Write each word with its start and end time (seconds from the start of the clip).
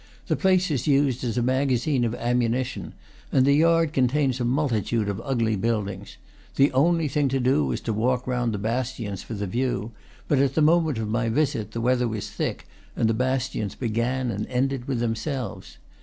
The 0.25 0.35
place 0.35 0.71
is 0.71 0.87
used 0.87 1.23
as 1.23 1.37
a 1.37 1.43
magazine 1.43 2.03
of 2.05 2.15
ammunition, 2.15 2.93
and 3.31 3.45
the 3.45 3.53
yard 3.53 3.93
con 3.93 4.07
tains 4.07 4.41
a 4.41 4.43
multitude 4.43 5.07
of 5.07 5.21
ugly 5.23 5.55
buildings. 5.55 6.17
The 6.55 6.71
only 6.71 7.07
thing 7.07 7.27
to 7.29 7.39
do 7.39 7.71
is 7.71 7.81
to 7.81 7.93
walk 7.93 8.25
round 8.25 8.51
the 8.51 8.57
bastions 8.57 9.21
for 9.21 9.35
the 9.35 9.45
view; 9.45 9.91
but 10.27 10.39
at 10.39 10.55
the 10.55 10.59
moment 10.63 10.97
of 10.97 11.07
my 11.07 11.29
visit 11.29 11.73
the 11.73 11.81
weather 11.81 12.07
was 12.07 12.31
thick, 12.31 12.65
and 12.95 13.07
the 13.07 13.13
bastions 13.13 13.75
began 13.75 14.31
and 14.31 14.47
ended 14.47 14.87
with 14.87 14.99
themselves. 14.99 15.77